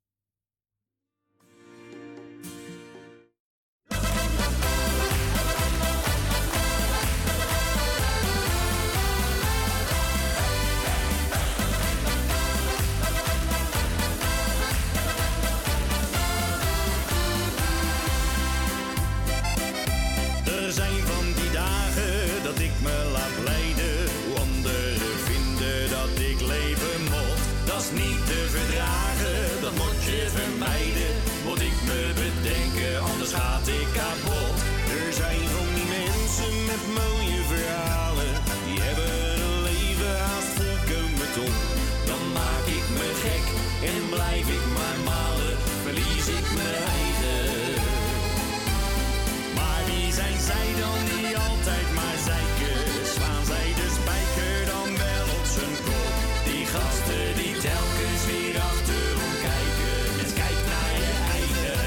zij 50.60 50.82
dan 50.84 51.00
niet 51.12 51.36
altijd 51.50 51.88
maar 51.98 52.20
zeiken? 52.30 52.78
Slaan 53.16 53.46
zij 53.52 53.68
de 53.80 53.88
spijker 53.98 54.56
dan 54.74 54.90
wel 55.06 55.26
op 55.40 55.46
zijn 55.56 55.76
kop? 55.88 56.16
Die 56.48 56.66
gasten 56.74 57.28
die 57.40 57.56
telkens 57.68 58.22
weer 58.32 58.56
achterom 58.72 59.34
kijken. 59.48 59.98
Dus 60.20 60.32
kijk 60.42 60.60
naar 60.72 60.94
je 61.04 61.14
eigen. 61.38 61.82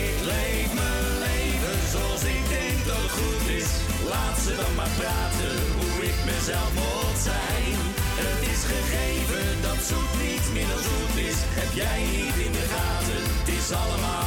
Ik 0.00 0.16
leef 0.32 0.68
mijn 0.80 1.06
leven 1.26 1.78
zoals 1.94 2.24
ik 2.36 2.44
denk 2.56 2.78
dat 2.92 3.08
goed 3.18 3.46
is. 3.60 3.70
Laat 4.12 4.36
ze 4.44 4.52
dan 4.62 4.74
maar 4.78 4.94
praten 5.00 5.56
hoe 5.78 5.96
ik 6.10 6.18
mezelf 6.30 6.70
moet 6.80 7.18
zijn. 7.30 7.76
Het 8.22 8.40
is 8.52 8.60
gegeven 8.72 9.46
dat 9.66 9.80
zoet 9.88 10.12
niet 10.26 10.46
meer 10.54 10.68
dan 10.72 10.82
zoet 10.88 11.16
is. 11.28 11.38
Heb 11.60 11.70
jij 11.82 12.00
niet 12.16 12.36
in 12.46 12.52
de 12.58 12.66
gaten? 12.74 13.20
Het 13.38 13.48
is 13.58 13.68
allemaal 13.82 14.23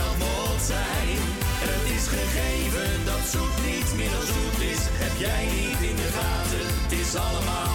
moet 0.00 0.62
zijn. 0.62 1.18
Het 1.66 1.84
is 1.96 2.06
gegeven 2.16 3.04
dat 3.04 3.22
zoet 3.32 3.56
niet 3.66 3.88
minder 3.96 4.24
zoet 4.32 4.60
is. 4.72 4.82
Heb 5.02 5.14
jij 5.26 5.44
niet 5.44 5.80
in 5.90 5.96
de 5.96 6.10
gaten? 6.18 6.66
Het 6.82 6.92
is 7.00 7.14
allemaal 7.14 7.71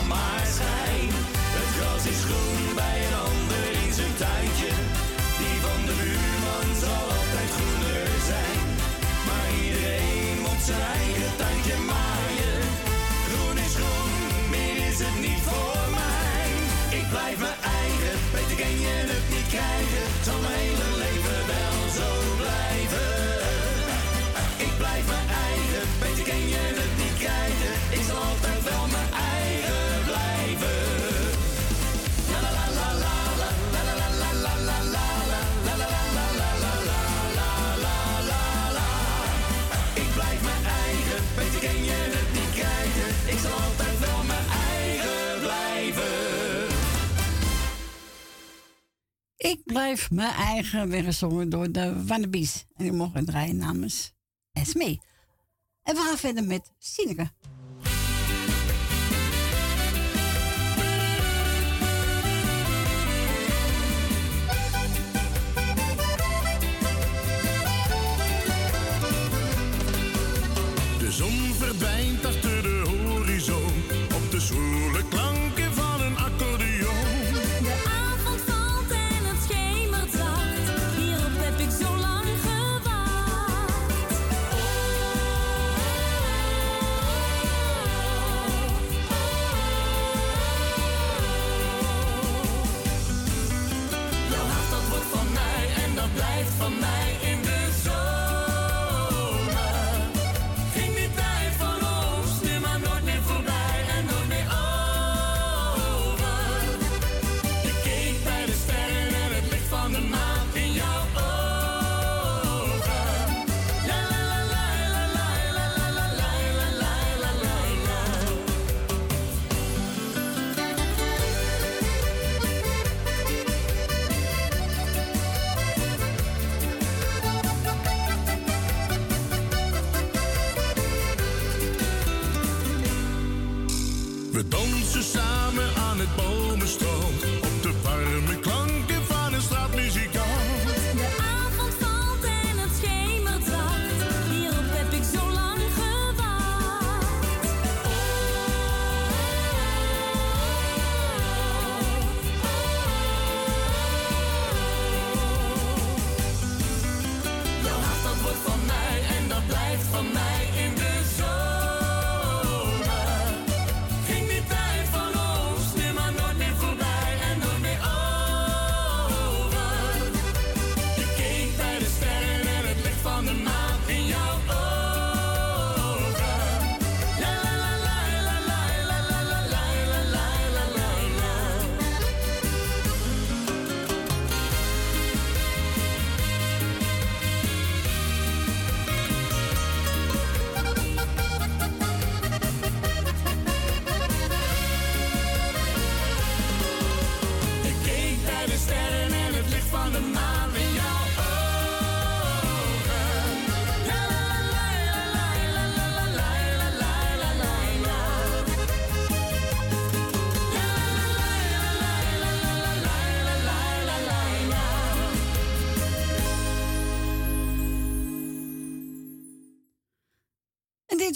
blijf 49.78 50.11
mijn 50.11 50.34
eigen 50.34 51.03
gezongen 51.03 51.49
door 51.49 51.71
de 51.71 52.05
Wannabies. 52.05 52.65
En 52.75 52.84
die 52.84 52.93
mogen 52.93 53.25
draaien 53.25 53.57
namens 53.57 54.13
Esmee. 54.53 55.01
En 55.84 55.95
we 55.95 56.01
gaan 56.01 56.17
verder 56.17 56.43
met 56.43 56.71
Sineke. 56.78 57.30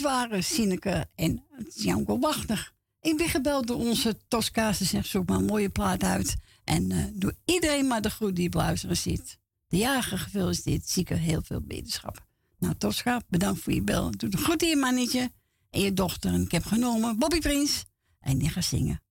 Dit 0.01 0.09
waren 0.09 0.43
Sineke 0.43 1.07
en 1.15 1.43
Janko 1.75 2.19
Wachter. 2.19 2.73
Ik 3.01 3.17
ben 3.17 3.27
gebeld 3.27 3.67
door 3.67 3.77
onze 3.77 4.17
Tosca. 4.27 4.73
Ze 4.73 4.85
zegt, 4.85 5.07
zoek 5.07 5.29
maar 5.29 5.37
een 5.37 5.45
mooie 5.45 5.69
plaat 5.69 6.03
uit. 6.03 6.37
En 6.63 6.91
eh, 6.91 7.05
doe 7.13 7.35
iedereen 7.45 7.87
maar 7.87 8.01
de 8.01 8.09
groet 8.09 8.35
die 8.35 8.53
op 8.53 8.95
zit. 8.95 9.37
De 9.67 9.77
jager 9.77 10.17
gefeliciteerd. 10.17 10.89
Zieke 10.89 11.13
heel 11.13 11.41
veel 11.41 11.61
beterschap. 11.61 12.25
Nou, 12.59 12.75
Tosca, 12.77 13.21
bedankt 13.27 13.61
voor 13.61 13.73
je 13.73 13.81
bel. 13.81 14.11
Doe 14.11 14.29
de 14.29 14.37
groet 14.37 14.61
je 14.61 14.75
mannetje 14.75 15.31
en 15.69 15.81
je 15.81 15.93
dochter. 15.93 16.33
En 16.33 16.41
ik 16.41 16.51
heb 16.51 16.63
genomen 16.63 17.19
Bobby 17.19 17.39
Prins. 17.39 17.85
En 18.19 18.37
die 18.37 18.49
gaat 18.49 18.63
zingen. 18.63 19.01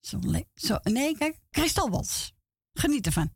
Zo, 0.00 0.18
zo 0.54 0.78
nee, 0.82 1.16
kijk, 1.16 1.38
Kristalwals. 1.50 2.32
Geniet 2.72 3.06
ervan. 3.06 3.32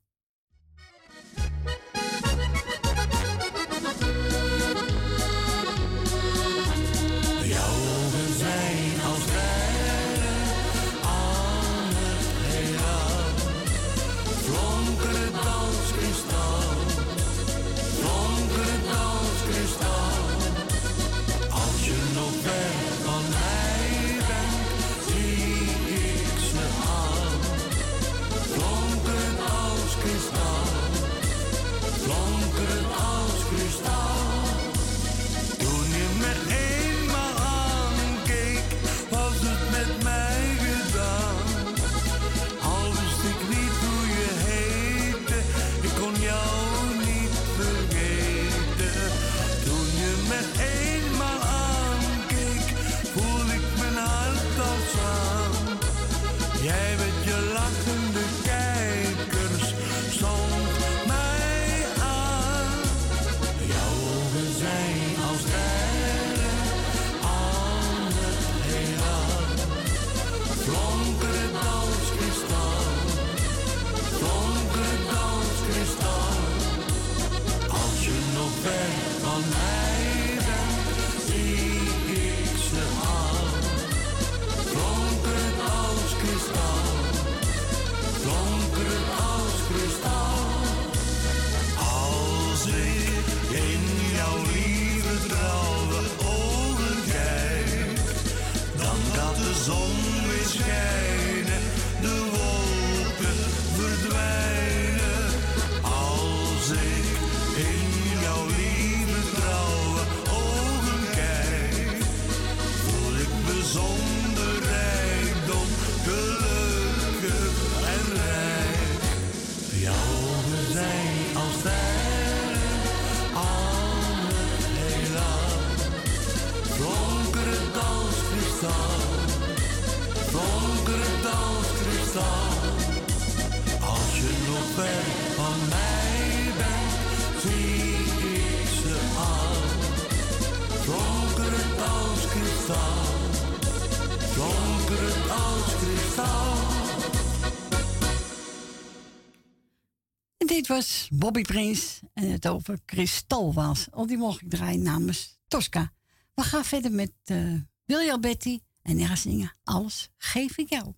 Bobby 151.18 151.42
Prins 151.42 152.00
en 152.14 152.30
het 152.30 152.48
over 152.48 152.78
kristalwaas. 152.84 153.90
Al 153.90 154.06
die 154.06 154.16
mocht 154.16 154.40
ik 154.40 154.50
draaien 154.50 154.82
namens 154.82 155.38
Tosca. 155.48 155.92
We 156.34 156.42
gaan 156.42 156.64
verder 156.64 156.92
met 156.92 157.12
eh 157.24 157.54
Willy 157.84 158.10
Alberti 158.10 158.60
en 158.82 159.06
gaat 159.06 159.18
zingen 159.18 159.52
Alles 159.64 160.10
geef 160.16 160.58
ik 160.58 160.68
jou. 160.68 160.94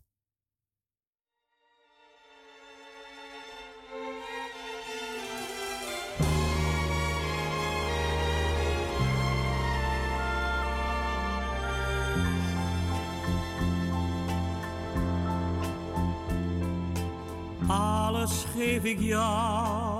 Alles 17.66 18.44
geef 18.44 18.84
ik 18.84 19.00
jou, 19.00 19.99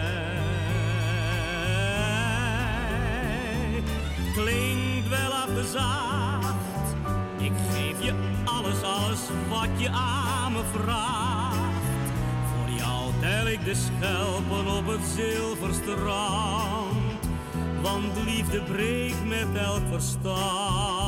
Klinkt 4.33 5.09
wel 5.09 5.31
afgezaagd, 5.31 6.95
ik 7.37 7.51
geef 7.71 8.03
je 8.03 8.13
alles, 8.45 8.81
alles 8.81 9.19
wat 9.49 9.69
je 9.77 9.89
aan 9.89 10.51
me 10.51 10.61
vraagt. 10.73 11.59
Voor 12.53 12.69
jou 12.77 13.11
tel 13.21 13.47
ik 13.47 13.65
de 13.65 13.75
schelpen 13.75 14.67
op 14.77 14.87
het 14.87 15.05
zilverstrand, 15.15 17.19
want 17.81 18.23
liefde 18.25 18.61
breekt 18.61 19.25
met 19.25 19.47
elk 19.55 19.83
verstand. 19.89 21.00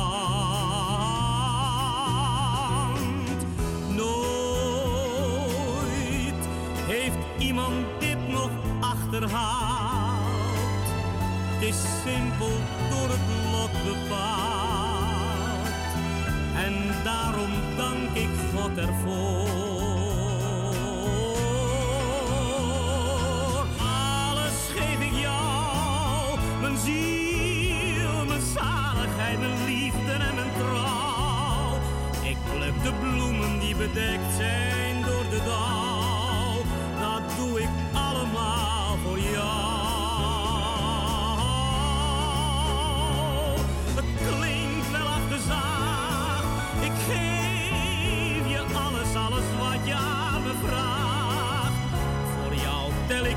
is 11.68 11.76
simpel 12.04 12.52
door 12.90 13.08
het 13.08 13.26
lot 13.52 13.72
bepaald. 13.84 15.68
En 16.64 16.74
daarom 17.04 17.50
dank 17.76 18.10
ik 18.12 18.28
God 18.54 18.78
ervoor. 18.78 19.48
Alles 23.78 24.58
geef 24.76 25.00
ik 25.00 25.20
jou, 25.20 26.38
mijn 26.60 26.76
ziel, 26.78 28.24
mijn 28.26 28.42
zaligheid, 28.54 29.38
mijn 29.38 29.64
liefde 29.64 30.12
en 30.12 30.34
mijn 30.34 30.52
trouw. 30.58 31.78
Ik 32.22 32.36
pluk 32.54 32.82
de 32.82 32.92
bloemen 33.00 33.58
die 33.58 33.76
bedekt 33.76 34.34
zijn 34.36 35.02
door 35.02 35.24
de 35.30 35.42
dag. 35.44 35.93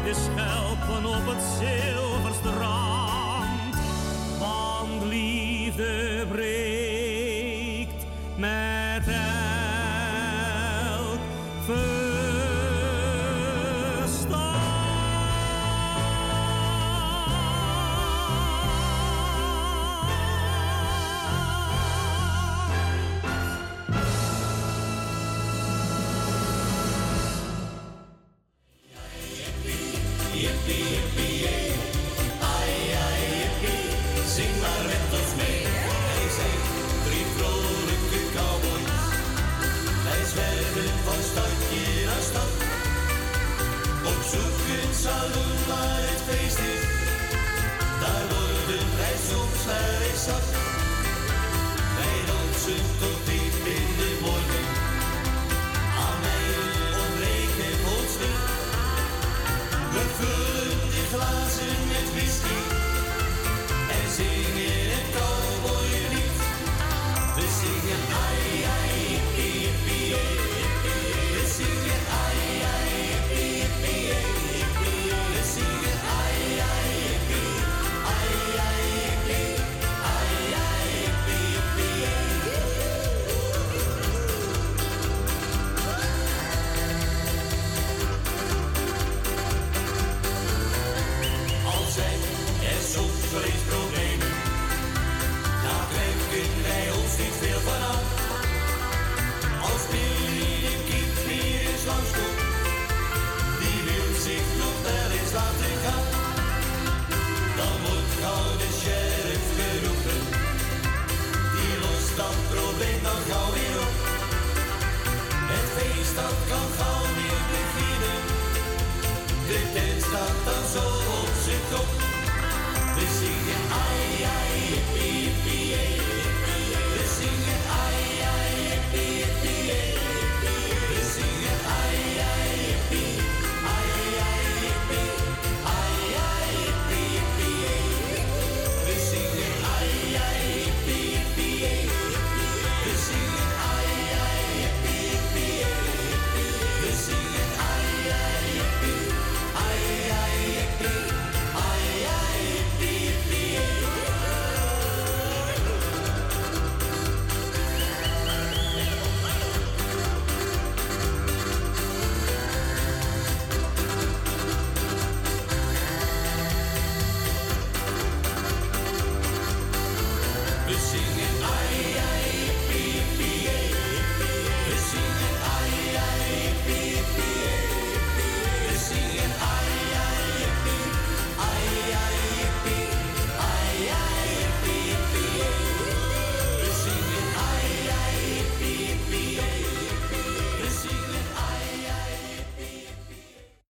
de 0.08 0.14
schelpen 0.14 1.05
op 1.05 1.26
het 1.26 1.43
zilverstrand. 1.60 3.76
Want 4.39 5.03
liefde 5.03 6.07